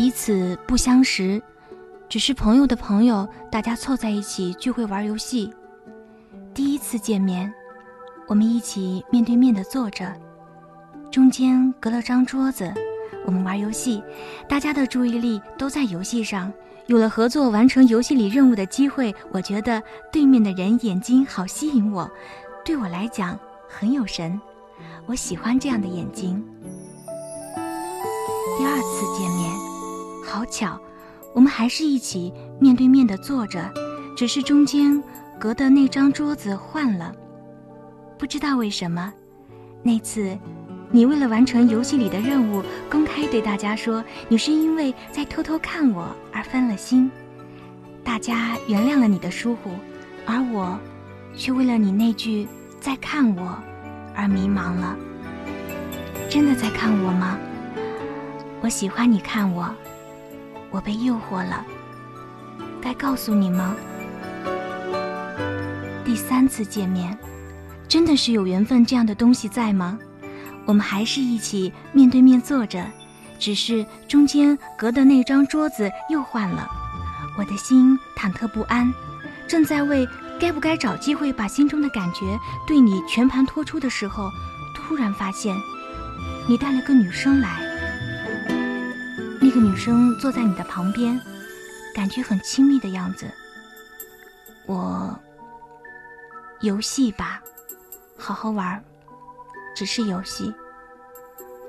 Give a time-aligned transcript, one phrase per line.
[0.00, 1.42] 彼此不相识，
[2.08, 5.52] 只是朋友的朋友，大家凑在一起聚会玩游戏。
[6.54, 7.52] 第一次见面，
[8.26, 10.10] 我们一起面对面的坐着，
[11.10, 12.72] 中间隔了张桌子，
[13.26, 14.02] 我们玩游戏，
[14.48, 16.50] 大家的注意力都在游戏上。
[16.86, 22.10] 有了合作完成游戏里任务的机会，我觉得对面的人眼睛好吸引我，
[22.64, 24.40] 对我来讲很有神，
[25.04, 26.42] 我喜欢这样的眼睛。
[28.56, 29.69] 第二次见面，
[30.30, 30.80] 好巧，
[31.34, 33.68] 我们还是一起面对面的坐着，
[34.16, 35.02] 只是中间
[35.40, 37.12] 隔的那张桌子换了。
[38.16, 39.12] 不知道为什么，
[39.82, 40.38] 那次。
[40.92, 47.08] 你为了完成游戏里的任务，公开对大家说你是因为在偷偷看我而分了心，
[48.02, 49.70] 大家原谅了你的疏忽，
[50.26, 50.76] 而我，
[51.36, 52.48] 却为了你那句
[52.80, 53.56] 在看我，
[54.16, 54.96] 而迷茫了。
[56.28, 57.38] 真的在看我吗？
[58.60, 59.72] 我喜欢你看我，
[60.70, 61.64] 我被诱惑了。
[62.80, 63.76] 该告诉你吗？
[66.04, 67.16] 第三次见面，
[67.86, 69.98] 真的是有缘分这样的东西在吗？
[70.64, 72.84] 我们还是一起面对面坐着，
[73.38, 76.68] 只是中间隔的那张桌子又换了。
[77.38, 78.92] 我的心忐忑不安，
[79.46, 80.06] 正在为
[80.38, 84.30] 该不该找机会把心中的感觉对你全盘托出的时候，
[84.74, 85.56] 突然发现，
[86.48, 87.69] 你带了个女生来。
[89.52, 91.20] 那个女生坐在你的旁边，
[91.92, 93.28] 感觉很亲密的样子。
[94.64, 95.12] 我，
[96.60, 97.42] 游戏吧，
[98.16, 98.80] 好好玩。
[99.74, 100.54] 只是游戏。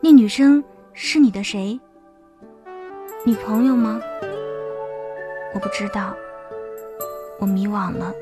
[0.00, 1.80] 那女生是你的谁？
[3.26, 4.00] 女朋友吗？
[5.52, 6.14] 我不知道，
[7.40, 8.14] 我迷惘了，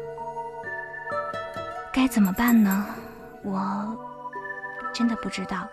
[1.93, 2.87] 该怎么办呢？
[3.43, 3.95] 我
[4.95, 5.69] 真的不知道。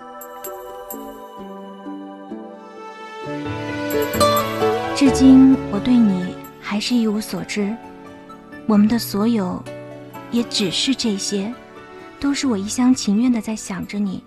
[4.95, 7.75] 至今我对你还是一无所知，
[8.67, 9.63] 我们的所有
[10.31, 11.53] 也只是这些。
[12.19, 14.21] 都是我一厢情愿的在想着你，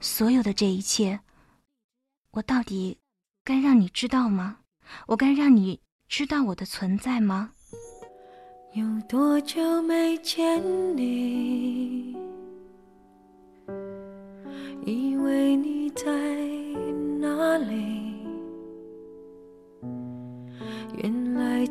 [0.00, 1.20] 所有的这一切，
[2.32, 2.98] 我到底
[3.44, 4.56] 该让你知道吗？
[5.06, 5.78] 我该让你
[6.08, 7.50] 知道我的存在吗？
[8.72, 10.60] 有多久没见
[10.96, 12.16] 你？
[14.84, 16.04] 以为你在
[17.20, 18.03] 哪里？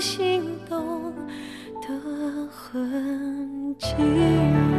[0.00, 1.12] 心动
[1.80, 4.75] 的痕迹。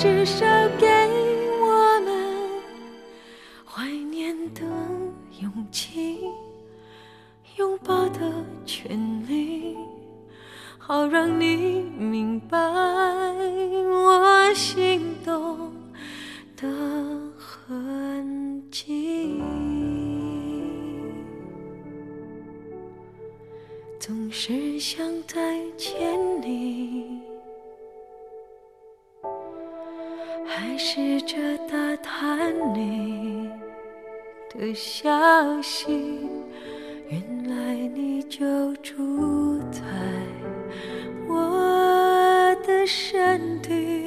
[0.00, 0.89] 至少。
[37.08, 39.82] 原来你就住在
[41.28, 43.99] 我的身体，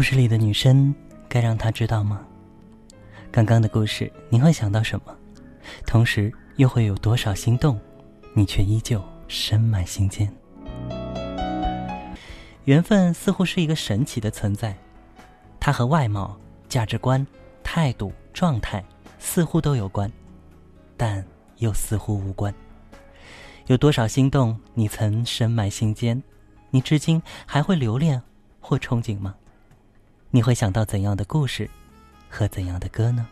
[0.00, 0.94] 故事里的女生
[1.28, 2.26] 该让他知道吗？
[3.30, 5.14] 刚刚的故事你会想到什么？
[5.86, 7.78] 同时又会有多少心动？
[8.32, 10.32] 你却依旧深埋心间。
[12.64, 14.74] 缘分似乎是一个神奇的存在，
[15.60, 16.34] 它和外貌、
[16.66, 17.26] 价值观、
[17.62, 18.82] 态度、状态
[19.18, 20.10] 似乎都有关，
[20.96, 21.22] 但
[21.58, 22.54] 又似乎无关。
[23.66, 24.58] 有多少心动？
[24.72, 26.22] 你曾深埋心间？
[26.70, 28.22] 你至今还会留恋
[28.60, 29.34] 或憧憬吗？
[30.32, 31.68] 你会想到怎样的故事
[32.28, 33.26] 和怎样的歌呢？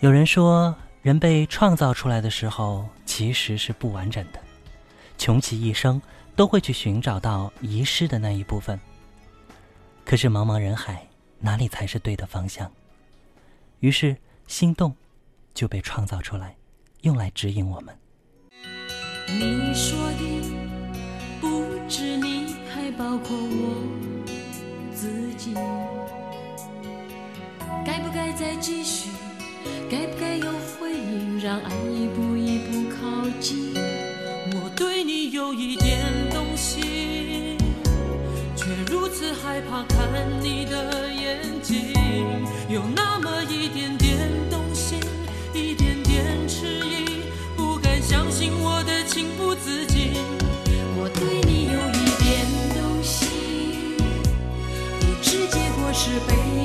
[0.00, 4.40] 有人说，人被创造出来的时候其实是不完整的，
[5.16, 6.02] 穷其一生
[6.34, 8.78] 都会去寻找到遗失的那一部分。
[10.04, 11.06] 可是茫茫人海，
[11.38, 12.68] 哪里才是对的方向？
[13.78, 14.16] 于是
[14.48, 14.92] 心动
[15.54, 16.56] 就被创造出来，
[17.02, 17.96] 用来指引我们。
[19.28, 20.57] 你说的。
[21.88, 23.82] 不止你，还包括我
[24.92, 25.08] 自
[25.38, 25.54] 己。
[27.82, 29.08] 该不该再继续？
[29.90, 31.40] 该不该有回应？
[31.40, 33.72] 让爱一步一步靠近。
[34.52, 37.56] 我对你有一点动心，
[38.54, 39.98] 却如此害怕看
[40.42, 41.94] 你的眼睛，
[42.68, 43.07] 有那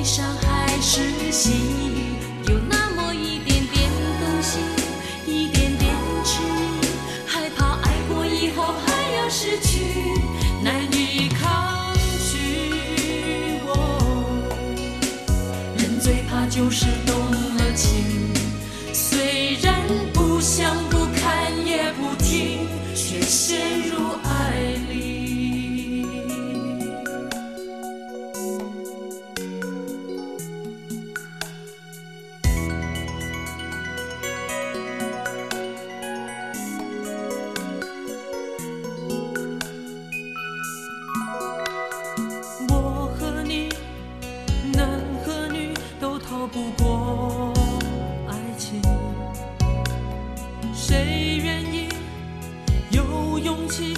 [0.04, 1.50] 伤还是喜，
[2.46, 3.90] 有那么一点点
[4.20, 4.60] 动心，
[5.26, 6.86] 一点点迟疑，
[7.26, 9.80] 害怕爱过以后还要失去，
[10.62, 11.96] 难以抗
[12.30, 13.60] 拒。
[13.66, 13.72] 哦
[15.78, 16.84] 人最怕就是
[53.68, 53.94] 起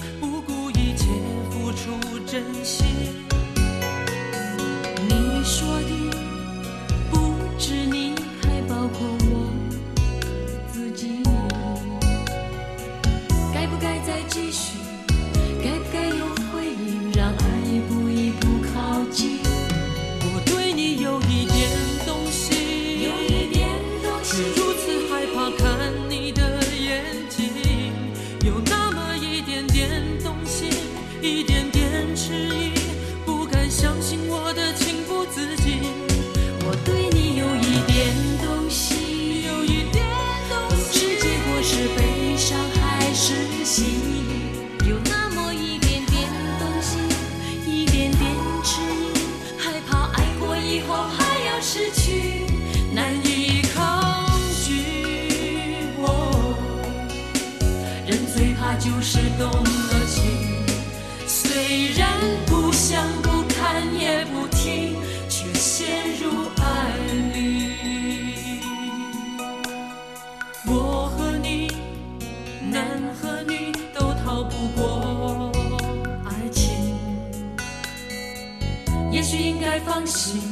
[79.17, 80.43] 也许应该放心，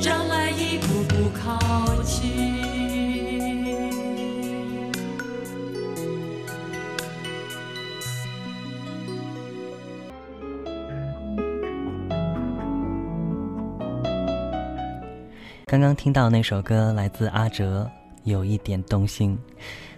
[0.00, 1.58] 让爱一步步靠
[2.04, 2.54] 近。
[15.66, 17.90] 刚刚听到那首歌来自阿哲，
[18.22, 19.36] 有一点动心。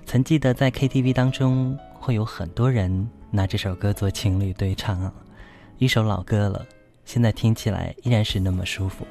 [0.07, 5.13] 曾记得在 KTV 当中会有很多人拿这首歌做情侣对唱，
[5.77, 6.65] 一首老歌了，
[7.09, 9.07] 现在听起来依然是那么舒服。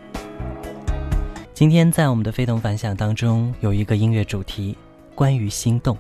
[1.52, 4.78] 今天在我们的非同凡响当中有一个音乐主题，
[5.16, 5.98] 关于心动。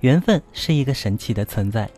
[0.00, 1.88] 缘分是一个神奇的存在，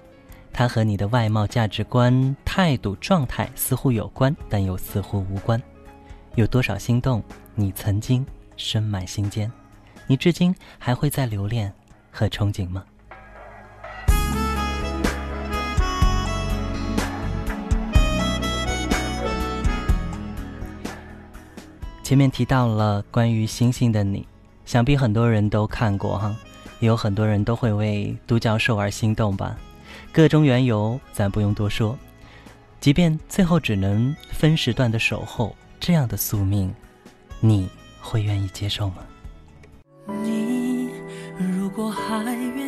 [0.52, 5.60] 它和你的外貌、价值观、态度、状态似乎有关，但又似乎无关。
[6.34, 8.24] 有多少心动，你曾经
[8.58, 9.50] 深埋心间？
[10.06, 11.72] 你至今还会在留恋
[12.10, 12.84] 和憧憬吗？
[22.06, 24.24] 前面提到了关于星星的你，
[24.64, 26.32] 想必很多人都看过哈，
[26.78, 29.58] 也有很多人都会为都教授而心动吧。
[30.12, 31.98] 个中缘由咱不用多说，
[32.78, 36.72] 即便最后只能分时段的守候，这样的宿命，
[37.40, 37.68] 你
[38.00, 38.98] 会愿意接受吗？
[40.22, 40.88] 你
[41.36, 42.65] 如果还愿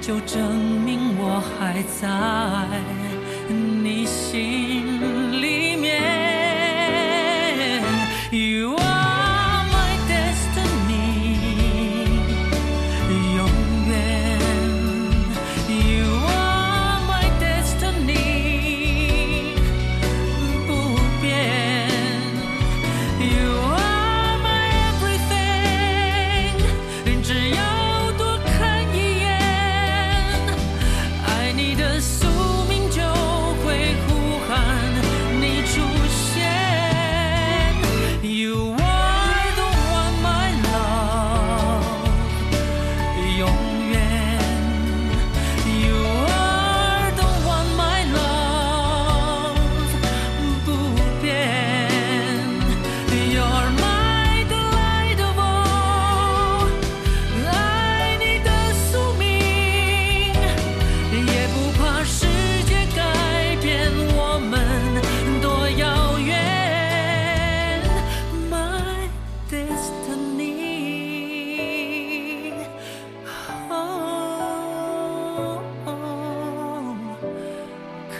[0.00, 2.06] 就证明我还在
[3.48, 5.55] 你心里。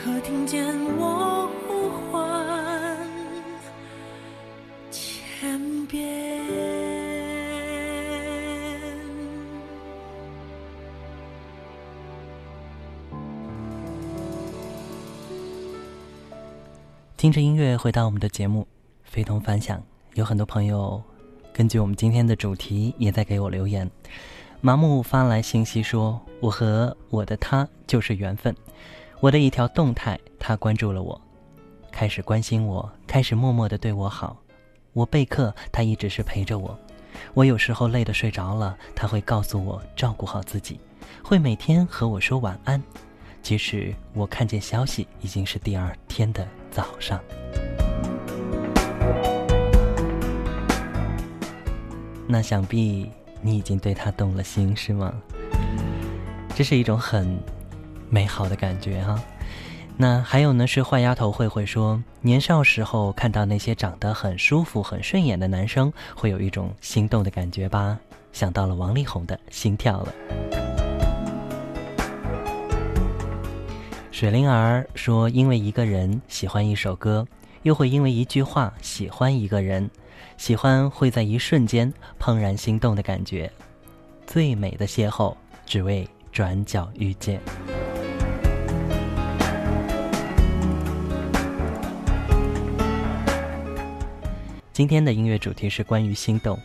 [0.06, 0.64] 可听见
[0.96, 2.96] 我呼唤
[4.88, 6.00] 千遍。
[17.16, 18.64] 听着音乐回到我们的节目，
[19.02, 19.82] 非同凡响。
[20.14, 21.02] 有很多朋友
[21.52, 23.90] 根据我们今天的主题也在给我留言。
[24.60, 28.54] 麻木发来信息说：“我和我的他就是缘分。
[29.18, 31.18] 我的一条动态，他关注了我，
[31.90, 34.36] 开始关心我，开始默默的对我好。
[34.92, 36.78] 我备课，他一直是陪着我。
[37.32, 40.78] 我有时候累得睡着了，他会告诉我照顾好自己。
[41.24, 42.82] 会每天和我说晚安，
[43.40, 47.18] 即使我看见消息已经是第二天的早上。
[52.28, 55.14] 那想必你已经对他动了心，是吗？
[56.54, 57.38] 这是一种很
[58.08, 59.22] 美好的感觉啊。
[59.96, 67.98] 那还有呢，是坏丫头慧慧说，年少时候看到那些长得很舒服、很顺眼的男生，会有一种心动的感觉吧？
[68.30, 70.12] 想到了王力宏的心跳了。
[74.10, 77.26] 水灵儿说，因为一个人喜欢一首歌，
[77.62, 79.90] 又会因为一句话喜欢一个人，
[80.36, 83.50] 喜欢会在一瞬间怦然心动的感觉，
[84.26, 85.34] 最美的邂逅，
[85.64, 87.40] 只为转角遇见。
[94.76, 96.60] 今天的音乐主题是关于心动，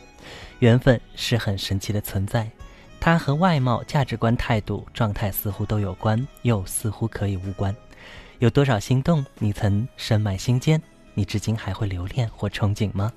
[0.59, 2.51] 缘分是很神奇的存在，
[2.99, 7.73] 它和外貌、价值观、态度、状态似乎都有关，又似乎可以无关。
[8.39, 10.81] 有多少心动，你曾深埋心间？
[11.13, 13.13] 你至今还会留恋或憧憬吗？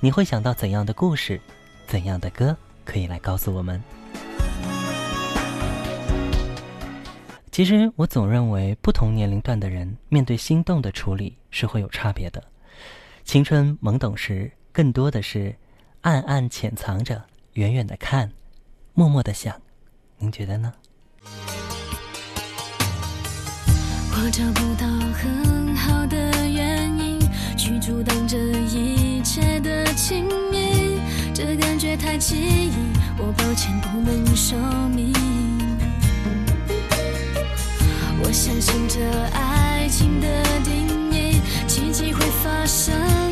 [0.00, 1.40] 你会想到怎样的故事，
[1.86, 3.80] 怎样的歌，可以来告诉我们？
[7.52, 12.42] 其实我总认为，不同年龄段的人面对心动的处理是会有差别的。
[13.24, 15.56] 青春懵懂时，更多的是
[16.02, 17.24] 暗暗潜藏着，
[17.54, 18.30] 远远的看，
[18.92, 19.54] 默默的想。
[20.18, 20.72] 您觉得呢？
[24.14, 26.16] 我找不到很好的
[26.48, 27.18] 原因
[27.56, 31.00] 去阻挡这一切的亲密，
[31.32, 32.72] 这感觉太奇异，
[33.18, 34.58] 我抱歉不能说
[34.90, 35.12] 明。
[38.22, 39.00] 我相信这
[39.32, 41.01] 爱情的定义，
[41.74, 43.31] 奇迹会发生。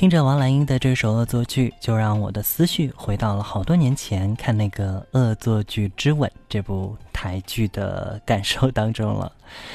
[0.00, 9.30] 听着王蓝英的这首《恶作剧》，就让我的思绪回到了好多年前看那个《恶作剧之吻》这部台剧的感受当中了。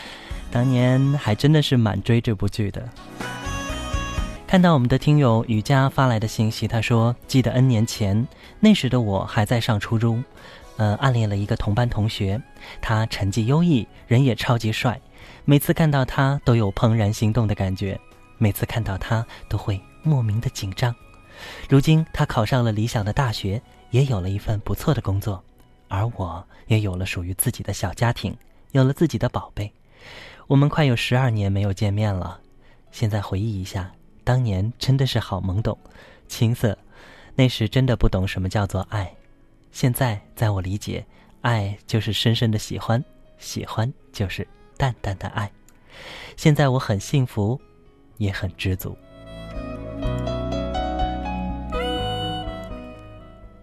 [0.50, 2.90] 当年还真的是蛮追这部剧的。
[4.48, 8.28] 看到我们的听友雨佳发来的信息，他说：“记得 N 年前，
[8.60, 10.24] 那时的我还在上初中，
[10.78, 12.42] 呃，暗恋了一个同班同学，
[12.82, 15.00] 他成绩优异，人也超级帅，
[15.44, 18.00] 每次看到他都有怦然心动的感觉，
[18.40, 20.96] 每次看到他都会。”莫名的紧张，
[21.68, 25.44] 如今他考上了理想的大学，也有了一份不错的工作，
[25.88, 28.38] 而我也有了属于自己的小家庭，
[28.72, 29.74] 有了自己的宝贝。
[30.48, 32.40] 我们快有十二年没有见面了，
[32.92, 33.92] 现在回忆一下，
[34.24, 35.76] 当年真的是好懵懂、
[36.28, 36.78] 青涩，
[37.34, 39.12] 那时真的不懂什么叫做爱。
[39.72, 41.04] 现在在我理解，
[41.42, 43.04] 爱就是深深的喜欢，
[43.40, 45.52] 喜欢就是淡淡的爱。
[46.38, 47.60] 现在我很幸福，
[48.18, 48.96] 也很知足。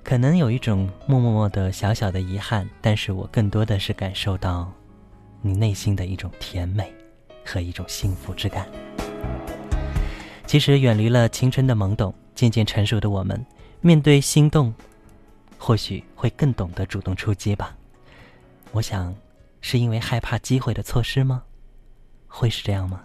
[0.05, 4.71] 可能有一种默默默的小小的遗憾，但是我更多的是感受到
[5.41, 6.93] 你内心的一种甜美
[7.45, 8.69] 和一种幸福之感。
[10.47, 13.47] 其实远离了青春的懵懂，渐渐成熟的我们，
[13.81, 14.75] 面对心动，
[15.57, 17.75] 或许会更懂得主动出击吧。
[18.73, 19.15] 我想，
[19.61, 21.45] 是因为害怕机会的错失吗？
[22.27, 23.03] 会是这样吗？